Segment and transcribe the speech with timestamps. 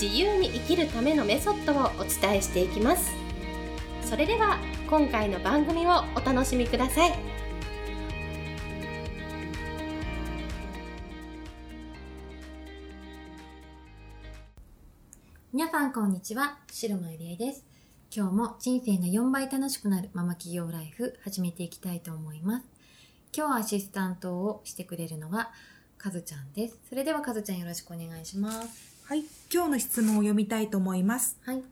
[0.00, 3.14] 自由に生きるためのメソッドをお伝えしていきます。
[4.02, 4.58] それでは
[4.90, 7.18] 今回の番組をお楽しみください。
[15.50, 16.58] 皆さんこんにちは。
[16.70, 17.64] 白間ゆりえです。
[18.14, 22.66] 今日も人生が4倍楽しくなるママ企業ライフ始めていきたいと思います。
[23.34, 25.52] 今日アシスタントをしてくれるのが
[25.96, 26.78] かずちゃんです。
[26.86, 28.95] それではかずちゃんよろしくお願いします。
[29.08, 29.22] はい、
[29.54, 31.38] 今日の質問を読みたいと思います。
[31.44, 31.62] はい。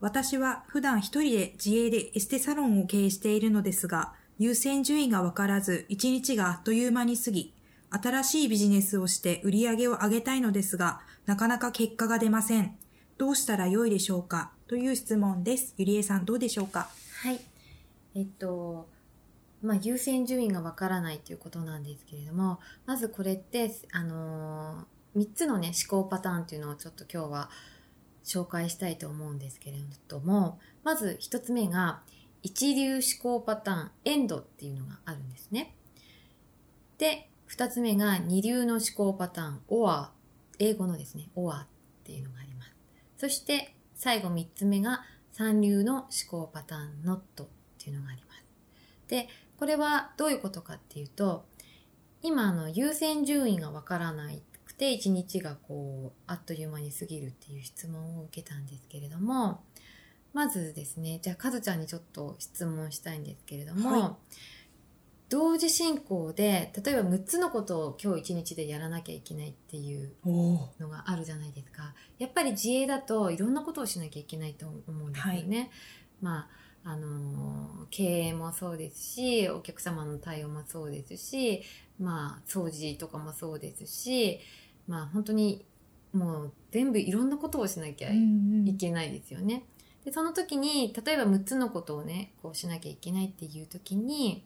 [0.00, 7.54] 私は普段一人で自営でエステサロンを経営しているのですが、優先順位がわからず、一日があっという間に過ぎ、
[7.90, 12.76] 新しいビジネスをして売り上げを上げたいのですが、なかなか結果が出ません。
[13.18, 14.50] どうしたらよいでしょうか？
[14.66, 15.74] という質問です。
[15.76, 16.88] ゆりえさんどうでしょうか？
[17.22, 17.40] はい。
[18.16, 18.88] えっと、
[19.62, 24.84] まあ、優先順位がわからないということなんですけれども、まずこれって、あのー
[25.16, 27.50] 3つのね、思考パターンっていうのをちょっと今日は
[28.24, 32.02] 紹介したいと思うんですけれども、まず1つ目が、
[32.42, 35.76] 一流思考パターン、エンドっていうのがあるんですね。
[36.96, 40.12] で、2つ目が二流の思考パターン、オア、
[40.58, 41.66] 英語のですね、オアっ
[42.04, 42.72] ていうのがあります。
[43.18, 48.44] そして最後3つ目が三流の思考パターン、ノットっていうのがあります。
[49.08, 51.44] で、これはどういうことかっていうと、
[52.22, 54.42] 今の優先順位がわからない
[54.80, 59.62] で一日がこうあっという間に過ぎるっていう質問を受けたんですけれども
[60.32, 64.34] まずですねじゃあかずちゃんにちょっと質問したいんですけれども、はい、
[65.28, 71.92] 同時進行で例えば6つのことを今日一日でやらなきゃいけないっていうのがあるじゃないですか。
[72.18, 75.58] やっぱり自営だといろんなことをしなきゃいけないと思うんですよね。
[75.58, 75.70] はい、
[76.22, 76.48] まあ
[76.84, 81.62] あの経営もそうですしお客様の対応もそうですし
[81.98, 84.40] まあ掃除とかもそうですし
[84.86, 85.64] まあ本当に
[86.12, 89.64] もう全部いろんなことをしなきゃいけないですよね。
[90.04, 94.44] でその時に例えば6つのことをねこうしなきゃいけないっていう時に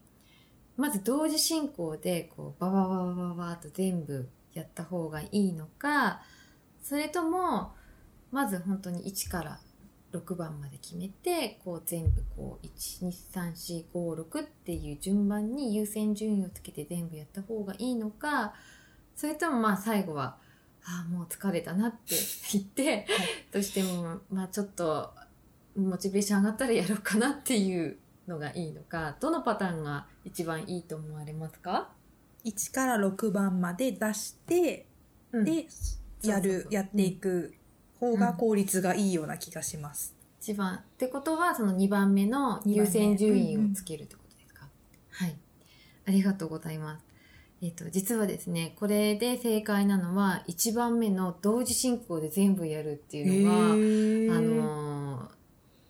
[0.76, 6.22] まず同時進行でこうババババババと全部やった方がいいのか
[6.82, 7.72] それとも
[8.32, 9.60] まず本当に1から
[10.12, 18.54] 6番まで決めてこう全部こう12345っていう順番に優先順位をつけて全部やった方がいいのか
[19.16, 20.36] それともまあ最後は、
[20.84, 22.14] ああ、もう疲れたなって
[22.52, 23.06] 言って、はい、
[23.52, 25.14] どうしても、まあちょっと、
[25.76, 27.98] モチベーション上がったらやろうかなっていう
[28.28, 31.92] のがいいのか、どのパターンが一番いいと思われますか
[32.44, 34.86] ?1 から6番まで出して、
[35.32, 35.66] うん、で、
[36.22, 37.54] やる、やっていく
[37.98, 40.14] 方が効率がいいような気がします。
[40.19, 40.76] うん、一番。
[40.76, 44.66] ってことは、その2番目の優先順位をつけるってことですか、
[45.20, 45.36] うん、はい。
[46.06, 47.03] ありがとうございます。
[47.64, 55.30] えっ、と、実はですね、これで正解なのは、1番目の同時進行で全部やるっていうのが、あの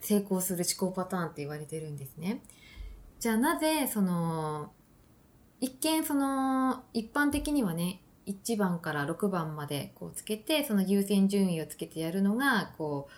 [0.01, 2.43] 成功する思考パターンって言われてるんですね。
[3.19, 4.71] じゃあなぜ、その、
[5.61, 13.09] 一見その、一般的にはね、1番から6番までこうつけて、その優先順位をつけてやるのが、こ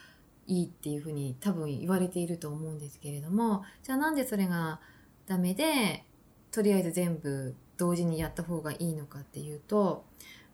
[0.49, 4.81] う、いいっていうふうに多分言われていると思うんですけれども、じゃあなんでそれが
[5.27, 6.05] ダメで、
[6.53, 10.05] とりあえず全部同時にやった方がいいのかっていうと、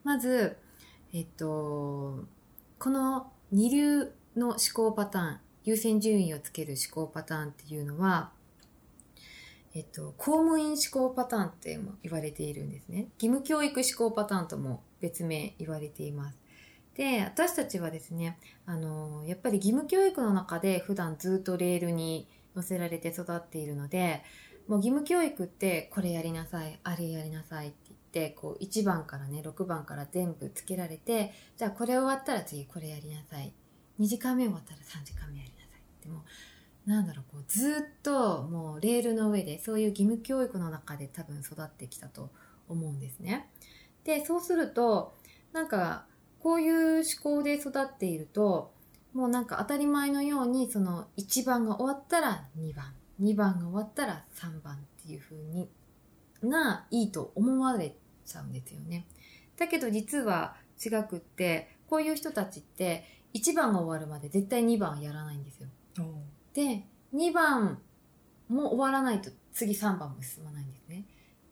[0.04, 0.56] まず、
[1.12, 2.24] えっと、
[2.78, 8.32] この二流の思考パターン、優先順位をつける思考パターンっていうのは、
[9.74, 13.08] えっと、公務員思考パターンっても言われているんですね。
[13.18, 16.38] 義務教育思考パターンとも別名言われています。
[16.94, 24.22] で、私たちはですね、あの、やっぱり義務教育の中で普段ずっとレールに乗せられて育っているので、
[24.68, 33.52] もう義務教育ってこれやりなさい、あれやりなさいって言って、こう1番からね、6番から全部つけられて、じゃあこれ終わったら次これやりなさい。
[34.00, 36.02] 2時間目終わったら3時間目やりなさい。
[36.02, 36.24] でも、
[36.86, 42.30] なんだろう、こうずっともうレールの上でそういう義務教育の中で多分育ってきたと
[42.68, 43.50] 思うんですね。
[44.04, 45.14] で、そうすると、
[45.52, 46.06] なんか
[46.40, 48.72] こういう思考で育っていると、
[49.12, 52.94] もうなんか当たり前のようにその1番が終わったら2番。
[53.20, 55.68] 2番が終わったら3番っていう風に
[56.44, 57.94] がいいと思われ
[58.24, 59.06] ちゃうんですよね。
[59.56, 63.04] だけど実は違くって、こういう人たちって
[63.34, 65.68] 1番が終わるまで絶対2番やらないんですよ。
[66.54, 67.78] で2番
[68.48, 71.04] も終わらないと次3番も進まないんですね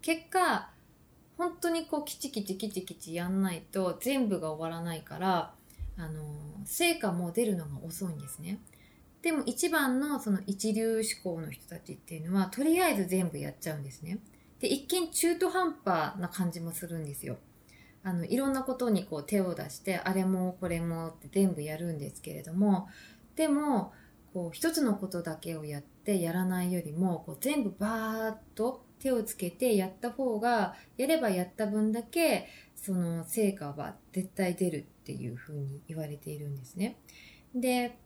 [0.02, 0.70] 結果
[1.36, 5.52] 本当にこうキチキチキチキチやんないと全部が終わらないから
[5.96, 6.22] あの
[6.64, 8.58] 成果も出るのが遅いんですね
[9.22, 14.18] でも一番のその一流志向の人たちっていうのはとりあえず全部やっちゃうんですね
[14.60, 17.36] で一見中途半端な感じもするんですよ
[18.02, 22.88] あのいろんなことにこう手を出してあれもこれもって全部やるんですけれども
[23.36, 23.92] でも
[24.32, 36.96] こう一つのことだけをやってやらないよりもこう全部バーッと手をつけてやった方がやればやった分だけその成果は絶対出るっていうふうに言われているんですね。
[37.54, 37.98] で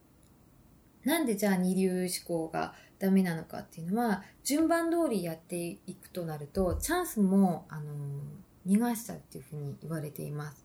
[1.05, 7.85] なんでじゃあ二流思考がダメなのかっていうのは順番通りやっていくとなるとチャンスもあの
[8.67, 10.65] 逃がしちゃうっていうふうに言われています。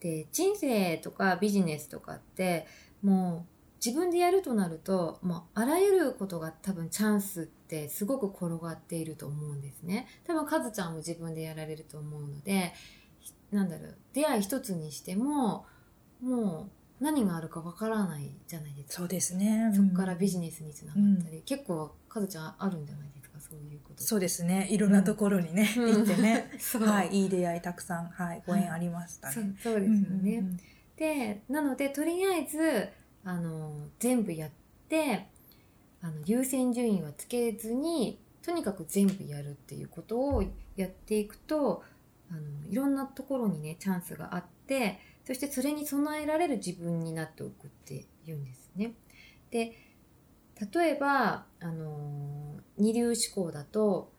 [0.00, 2.66] で人生とかビジネスとかって
[3.02, 3.52] もう
[3.84, 10.06] 自分でやるとなるともうあらゆることが多分チャンスってすごく転がっていると思うんですね。
[10.26, 12.72] 多分カズちゃんも自分でやられると思うので
[13.50, 15.66] なんだろう出会い一つにしても
[16.20, 18.94] もう何があるかわからないじゃないですか。
[18.94, 19.72] そうですね。
[19.74, 24.68] そこからビジネスにつながったり、うん、結構カズちゃんあるんじゃないですかそういうことそうですね。
[24.70, 26.50] いろんなところにね、うん、行ってね。
[26.80, 27.10] はい。
[27.12, 30.60] いい出会いたくさんはいご縁ありましたね、そうですよね、うんうんうん、
[30.96, 32.88] でなのでとりあえず
[33.24, 34.50] あの全部やっ
[34.88, 35.28] て
[36.00, 40.44] あの優先順位はつけずにとにかく全部やるっていうことを
[40.76, 41.82] やっていくと
[42.30, 48.94] あのいろんなところにねチャンスがあってそしてそれに備えられる自分になっておくっていうんですね。
[49.50, 49.76] で
[50.72, 54.12] 例えば、あの二流思考だと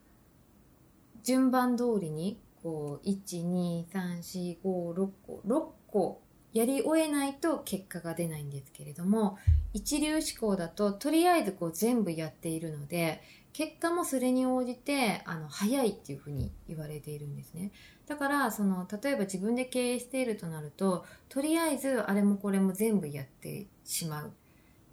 [1.23, 6.21] 順番通りにこう12345 6個6個
[6.53, 9.37] やり終えないと結果が出ないんですけれども
[9.73, 13.21] 一流思考だととりあえずこう全部やっているので
[13.53, 17.71] 結果もそれに応じてあの早いっていうふうに言われているんですね。
[18.07, 24.31] だからその例えば自分で経営しているとなるととりあえずあれもこれも全部やってしまう。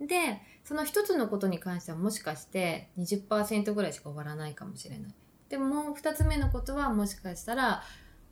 [0.06, 5.14] でその一つのことに関してはもしかして20%ぐらいしか終わらないかもしれない。
[5.48, 7.82] でももう2つ目のことはもしかしたら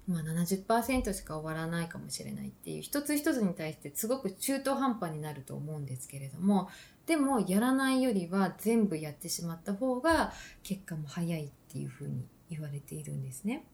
[0.08, 6.70] まあ、70%しか終わらないかもしれないっていう一つ一つに対してすごく中途半端になると思うんですけれども
[7.04, 10.32] でもやらないよりは全部やってしまった方が
[10.62, 13.64] 結果も早いっていうふうに言われているんですね。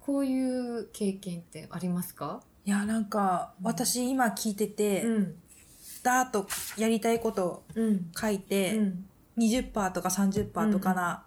[0.00, 2.42] こういう経験ってありますか？
[2.64, 5.34] いやなんか私今聞いてて、うん、
[6.02, 6.46] ダーッと
[6.78, 7.64] やりたいこと
[8.18, 9.06] 書いて、うん、
[9.36, 11.26] 20%とか30%とかな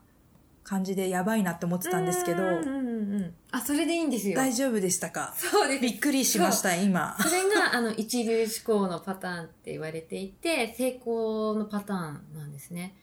[0.64, 4.36] 感じでやばいなって思ってたんですけど、うんうんうん、あそれでいいんですよ。
[4.36, 5.34] 大丈夫でしたか？
[5.38, 5.82] そうです。
[5.82, 7.18] びっくりしました今。
[7.20, 12.96] それがあの一流思考のパターンって言われていて成功のパターンなんですね。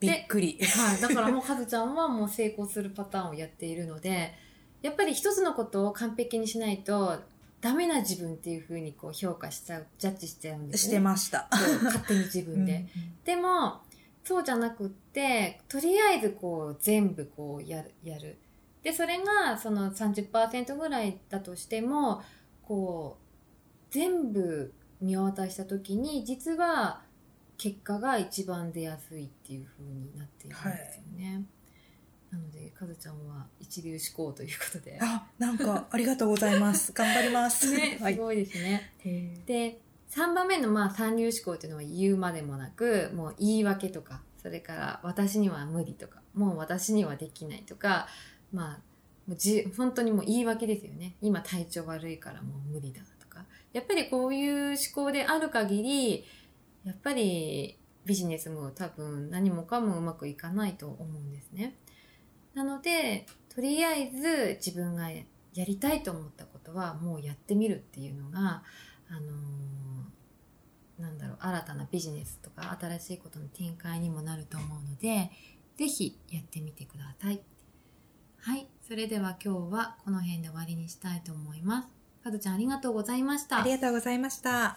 [0.00, 4.34] びっくり、はい、だからもう カズちゃんはもう成功するパターンをやっているので
[4.82, 7.22] やっぱり一つのことを完璧にしないと
[7.62, 10.90] ダメな自分っていうふうにこう評価しちゃうジャッジしちゃうんですね。
[10.90, 11.48] してました。
[11.50, 12.88] 勝手に自分で、うんうん、
[13.24, 13.80] でも
[14.24, 18.38] そうじゃなくってとりあえずこう全部こうやるやる
[18.82, 22.22] でそれがその30%ぐらいだとしても
[22.62, 23.24] こう
[23.90, 27.02] 全部見渡した時に実は
[27.58, 31.34] 結果が一番出やすいっていう風になっているんですよね。
[31.34, 31.44] はい
[32.34, 34.98] なので、かずちゃんは一流志向ということで。
[35.00, 36.90] あ、なんかありがとうございます。
[36.92, 37.72] 頑張ります。
[37.72, 38.92] ね、すごいですね。
[39.04, 39.78] はい、で、
[40.14, 48.06] 3番目のまあ三流思考っていうのは言うまでもなくもう言い訳とかそれから私には無理とかもう私にはできないとか
[48.52, 48.78] まあ
[49.26, 51.16] もうじ本当にもう言い訳ですよね。
[51.22, 53.44] 今体調悪いからもう無理だとか。
[53.72, 56.24] やっぱりこういう思考である限り
[56.84, 61.74] やっぱりビジネスも多分何もかもうまくいかないと思うんですね。
[62.52, 65.24] なのでとりあえず自分がや
[65.64, 68.62] りたいと思ったことはもうやってみるっていうのが
[69.16, 75.30] あのー、なんだろう新たなビジネスとか新しいことの展開にもなると思うので
[75.76, 77.40] 是非やってみてください。
[78.40, 78.66] はい。
[78.86, 81.88] それでは今日はこの辺で終わりにしたいと思います。
[82.22, 83.60] かずちゃんありがとうございました。
[83.60, 84.76] ありがとうございました。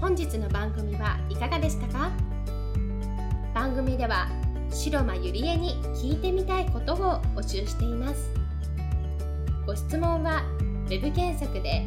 [0.00, 2.10] 本日の番組はいかがでしたか？
[3.54, 4.28] 番組では
[4.70, 8.34] 白間ゆりえに聞いてみたいことを募集しています。
[9.64, 10.42] ご質問は
[10.90, 11.86] web 検索で